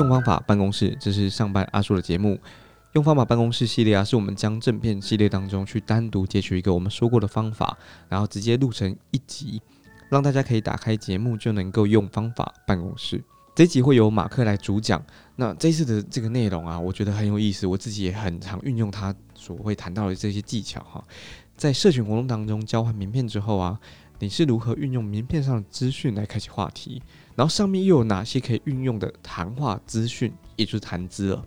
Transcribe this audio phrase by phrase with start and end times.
[0.00, 2.38] 用方法办公室，这是上班阿叔的节目。
[2.94, 7.76] 用方法办公室系列啊，是我们将正片系列当中去单独截取一个我们说过的方法，
[8.08, 9.60] 然后直接录成一集，
[10.08, 13.22] 让大家可以打开节目就能够用方法办公室。
[13.54, 15.04] 这集会由马克来主讲。
[15.36, 21.04] 那这次的这个内容啊，我觉得很有意思，我自己也很常运用他所会谈到的这些技巧哈。
[21.58, 23.78] 在社群活动当中交换名片之后啊，
[24.20, 27.02] 你是如何运用名片上的资讯来开启话题？
[27.34, 31.44] 然后上面又有哪些可以运用的谈话资讯，也就是谈资了？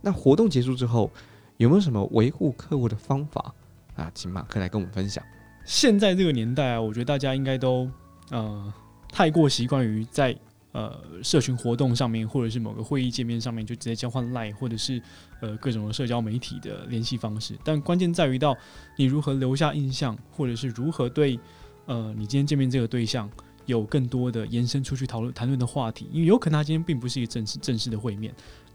[0.00, 1.08] 那活动结束之后，
[1.56, 3.54] 有没有什么维护客户的方法
[3.94, 4.10] 啊？
[4.12, 5.24] 请马克来跟我们分享。
[5.64, 7.88] 现在这个年代啊，我觉得大家应该都
[8.30, 8.74] 呃
[9.08, 10.36] 太过习惯于在
[10.72, 15.00] 呃社群活动上面，或者是某个会议界面上面就直接交换 lie 或者是
[15.40, 17.56] 呃各种的社交媒体的联系方式。
[17.62, 18.56] 但关键在于到
[18.98, 21.38] 你如何留下印象，或者是如何对
[21.86, 23.30] 呃你今天见面这个对象。
[23.66, 28.30] 有更多的延伸出去讨论谈论的话题，因为有可能他今天并不是一个正式正式的会面，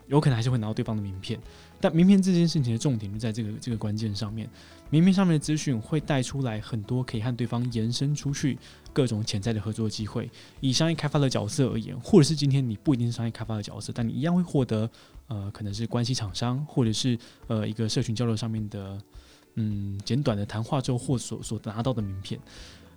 [0.07, 1.39] 有可能还是会拿到对方的名片。
[1.79, 4.49] 但名片这件事情的重点就在这个这个关键上面，
[4.89, 8.57] 名片上面的资讯会带出来很多可以和对方延伸出去
[8.91, 10.27] 各种潜在的合作机会。
[10.59, 14.89] 以商业开发的角色而言，或者是今天你不一定是商业开发的角色，但你一样会获得
[15.27, 18.99] 呃可能是关系厂商，或者是呃一个社群交流上面的
[19.53, 22.39] 嗯简短的谈话之后或所所拿到的名片。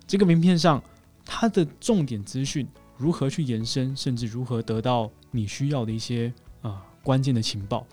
[0.07, 0.81] 这个名片上。
[1.25, 7.87] 它的重点资讯如何去延伸，甚至如何得到你需要的一些啊关键的情报，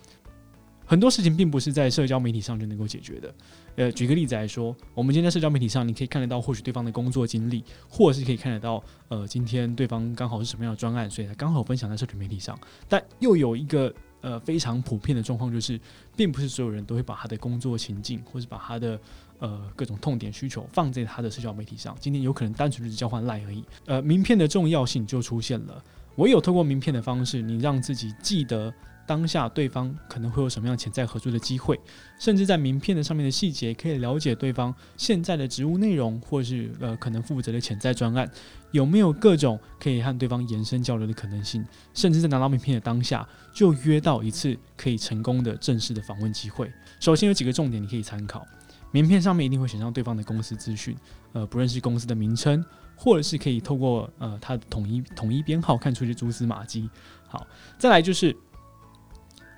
[0.85, 3.35] 很多事情并不是在社交媒体上就能够解决的。
[3.77, 12.59] 呃，举个例子来说，我们今天在社交媒体上，你可以看得到或许对方的工作经历，或者是可以看得到呃今天对方刚好是什么样的专案，所以他刚好分享在社群媒体上。
[12.89, 15.79] 但又有一个呃非常普遍的状况，就是
[16.17, 18.99] 并不是所有人都会把他的工作情境，或是把他的
[19.39, 23.65] 呃，各种痛点需求放在他的社交媒体上，今天有可能单纯就是交换赖而已。
[23.87, 25.83] 呃，名片的重要性就出现了。
[26.17, 28.73] 唯有透过名片的方式，你让自己记得
[29.11, 31.77] 当下对方可能会有什么样潜在合作的机会，
[32.21, 38.31] 甚至在名片的上面的细节，可以了解对方现在的职务内容，或是呃可能负责的潜在专案，
[38.71, 46.73] 有没有各种可以和对方延伸交流的可能性，甚至在拿到名片的当下，就约到一次可以成功的正式的访问机会。
[47.01, 48.47] 首先有几个重点你可以参考。
[48.93, 50.97] 名片上面一定会写上对方的公司资讯，
[51.33, 56.89] 呃，不认识公司的名称，或者是可以透过呃他的统一统一编号看出一些蛛丝马迹。
[57.27, 57.45] 好，
[57.77, 58.37] 再来就是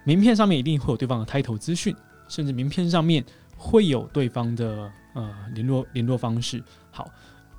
[0.04, 1.94] 名片上面一定会有对方的 title 资讯，
[2.28, 3.24] 甚至名片上面
[3.56, 6.62] 会有对方的呃联络联络方式。
[6.90, 7.08] 好，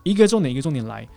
[0.03, 1.07] 一个重点一个重点来，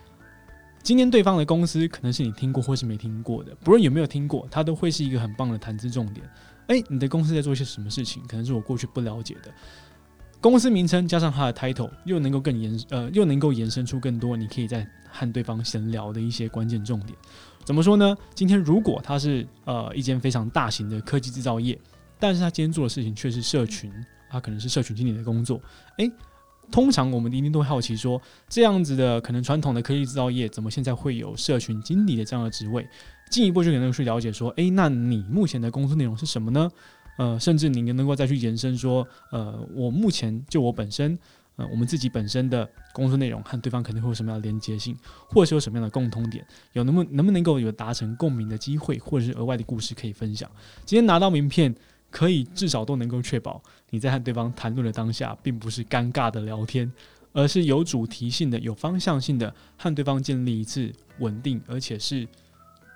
[0.82, 6.24] 今天对方的公司可能是你听过或是没听过的，不论有没有听过，它都会是一个很棒的谈资重点。
[6.68, 8.22] 诶，你的公司在做些什么事情？
[8.26, 9.52] 可能是我过去不了解的。
[10.40, 17.12] 公司名称加上它的 title，又能够更延呃，又能够延伸出更多你可以在和对方闲聊的一些关键重点。
[17.64, 18.16] 怎么说呢？
[18.34, 21.76] 今天如果他是呃一间非常大型的科技制造业，
[22.20, 23.92] 但是他今天做的事情却是社群，
[24.30, 25.60] 他可能是社群经理的工作。
[25.98, 26.08] 诶，
[26.70, 32.86] 通常我们一定都会好奇说，这样子的可能传统的科技制造业，怎么现在会有社群经理的这样的职位？
[33.30, 36.70] 进一步就可能去了解说，诶，那你目前的工作内容是什么呢？
[37.16, 41.18] 呃，甚至你能够再去延伸说，呃，我目前就我本身，
[41.56, 44.96] 呃，我们自己本身的工作内容和对方肯定会有什么样的连接性，
[45.28, 50.50] 或者是有什么样的共通点，有能不能不能够有达成共鸣的机会，或者是额外的故事可以分享。
[50.84, 51.74] 今天拿到名片，
[52.10, 56.90] 可以至少都能够确保你在和对方谈论的当下，并不是尴尬的聊天，
[57.32, 62.26] 而是有主题性的、有方向性的和对方建立一次稳定，而且是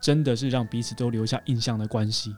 [0.01, 2.35] 真的是让彼此都留下印象的关系。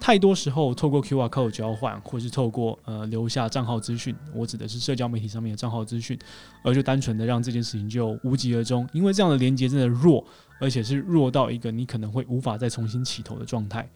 [0.00, 6.18] 太多时候，透过 QR code 交换，或是透过呃留下账号资讯，我指的是社交媒体上面的账号资讯，
[6.62, 10.22] 而就单纯的让这件事情就无疾而终，因为这样的连接真的弱，
[10.60, 13.88] 而且是弱到一个你可能会无法再重新起头的状态。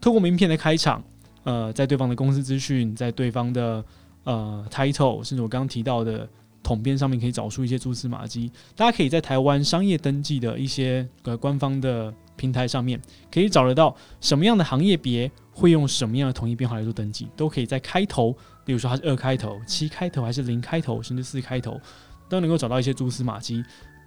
[0.00, 1.02] 透过名片的开场，
[1.44, 3.82] 呃，在对方的公司资讯，在对方的
[4.24, 6.28] 呃 title，甚至我刚刚提到的
[6.62, 8.50] 统编上面，可以找出一些蛛丝马迹。
[8.76, 12.12] 大家可以在台湾商业登记的一些呃官方的
[12.44, 13.00] 平台上面，
[13.32, 15.30] 可以找得到什么样的行业别。
[15.56, 21.80] 会用什么样的统一编号来做登记，都可以在开头，比如说它是二开头、七开头，还是零开头，甚至四开头，
[22.28, 23.62] 都能够找到一些蛛丝马迹，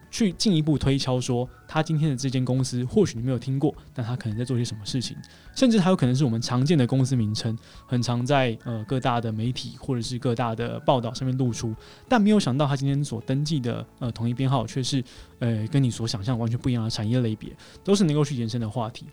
[0.09, 5.15] 去进一步推敲说，他今天的这间公司或许你没有听过，但他可能在做些什么事情，
[5.56, 11.75] 甚至还有可能是我们常见的公司名称，很常在呃各大的媒体或者是各大的报道上面露出，
[12.07, 15.04] 但没有想到他今天所登记的呃统一编号却是
[15.39, 17.50] 呃跟你所想象完全不一样的产业类别，
[17.83, 19.06] 都是能够去延伸的话题。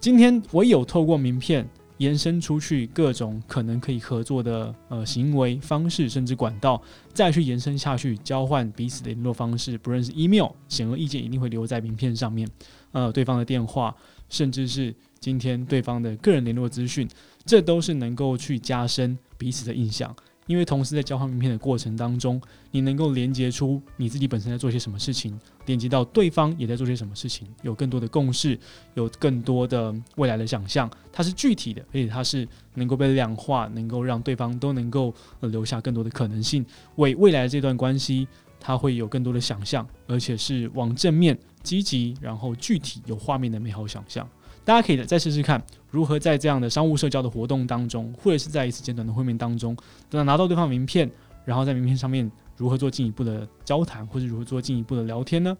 [0.00, 1.68] 今天唯有透过名片
[2.02, 6.82] 延伸出去各种可能可以合作的呃行为方式，甚至管道，
[7.14, 12.48] 再去延伸下去，交换彼此的联络方式，不论是 email，显而易见一定会留在名片上面。
[12.90, 13.94] 呃，对方的电话，
[14.28, 17.08] 甚至是今天对方的个人联络资讯，
[17.46, 20.14] 这都是能够去加深彼此的印象。
[20.52, 22.38] 因为同时在交换名片的过程当中，
[22.72, 28.58] 你能够连接出你自己本身在做些什么事情，连接到对方也在做些什么事情，有更多的共识，
[28.92, 36.62] 有更多的未来的想象，它是具体的，而且它是能够被量化，能够让对方都能够留下更多的可能性，
[36.96, 38.28] 为未来的这段关系，
[38.60, 44.28] 它会有更多的想象，而且是往正面、积极，然后具体有画面的美好想象。
[44.64, 45.60] 大家可以再试试看，
[45.90, 49.76] 如何在这样的商务社交的活动当中，或者是在一次简短的会面当中，
[50.08, 51.10] 等拿到对方名片，
[51.44, 55.56] 然后在名片上面如何做进一步的交谈，或者如何做进一步的聊天呢？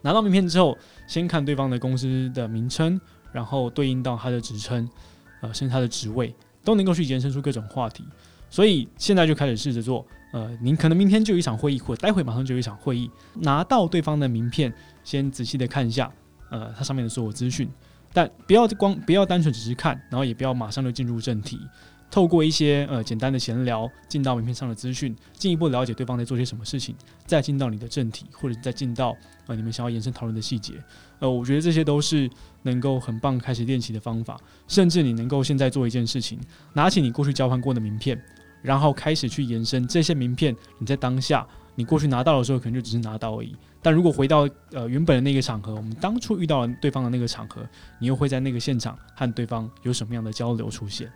[0.00, 0.78] 拿到名片之后，
[1.08, 3.00] 先看对方的公司的名称，
[3.32, 4.88] 然后对应到他的职称，
[5.40, 8.04] 呃，甚至他的职位，都能够去延伸出各种话题。
[8.50, 14.72] 所以现在就开始试着做，呃，您可能明天就有一场会议，或待会马上就有一场会议，拿到对方的名片，
[15.04, 16.10] 先仔细的看一下，
[16.50, 17.68] 呃，它上面的所有资讯。
[18.12, 21.60] 但不要光不要单纯只是看，然后也不要马上就进入正题。
[22.10, 26.96] 透过一些呃简单的闲聊，进到名片上的资讯，进一步了解对方在做些什么事情，
[27.26, 29.14] 再进到你的正题，或者再进到
[29.46, 30.72] 呃你们想要延伸讨论的细节。
[31.18, 32.28] 呃，我觉得这些都是
[32.62, 34.40] 能够很棒开始练习的方法。
[34.66, 36.40] 甚至你能够现在做一件事情，
[36.72, 38.18] 拿起你过去交换过的名片，
[38.62, 40.54] 然后开始去延伸这些名片。
[40.78, 43.54] 你在当下你过去拿到的时候，可能就只是拿到而已。
[43.80, 47.62] 但如果回到呃原本的那个场合，我们当初遇到了对方的那个场合，
[48.00, 51.10] 你又会在那个现场和对方有什么样的交流出现？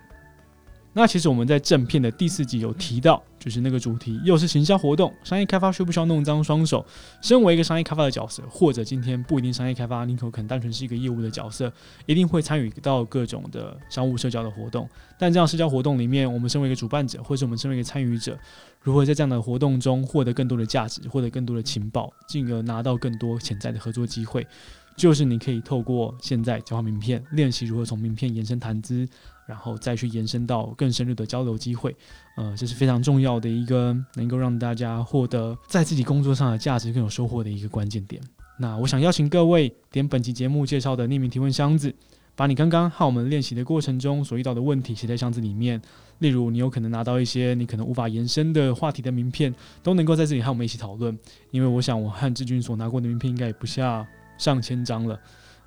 [0.95, 6.85] 那其实我们在正片的第四集有提到，就是那个主题又是行销活动，商业开发需不需要弄脏双手？
[7.19, 11.73] 身为一个商业开发的角色，或者今天不一定商业开发，你可能单纯是一个业务的角色，
[12.05, 14.87] 一定会参与到各种的商务社交的活动。
[15.17, 18.37] 但这样社交活动里面，我们身为一个主办者，或者我们身为一个参与者，
[18.81, 24.45] 如何在这样的活动中获得更多的价值，获得更多的情报，进而拿到更多潜在的合作机会？
[24.95, 29.07] 就是你可以透过现在交换名片，练习如何从名片延伸谈资。
[29.45, 31.93] 然后再去延伸到更深入的交流机会，
[32.37, 38.21] 呃，这是非常重要的一个能够让大家获得在自己工作上的价值更有收获的一个关键点。
[38.57, 41.93] 那我想邀请各位点本期节目介绍的匿名提问箱子，
[42.37, 45.81] 把你刚刚和我们练习的过程中所遇到的问题写在箱子里面。
[46.19, 49.53] 例如，你有可能拿到一些你可能无法延伸的话题的名片，
[49.83, 51.19] 都能够在这里和我们一起讨论。
[51.51, 54.07] 因为我想，我和志军所拿过的名片应该也不下
[54.37, 55.19] 上千张了。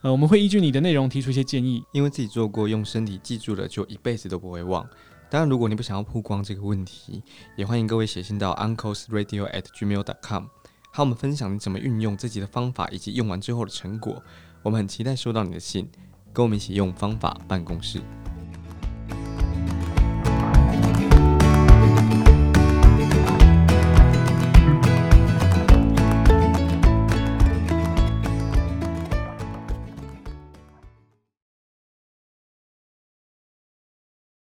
[0.03, 4.87] 呃，我们会依据你的内容提出一些建议，因为自己做过，用身体记住了，就一辈子都不会忘。
[5.29, 7.23] 当然，如果你不想要曝光这个问题，
[7.57, 10.45] 也欢迎各位写信到 uncle's radio at gmail.com，
[10.93, 14.23] 和我们分享你怎么运用自己的方法以及用完之后的成果。
[14.63, 15.89] 我们很期待收到你的信，
[16.33, 18.01] 跟我们一起用方法办公室。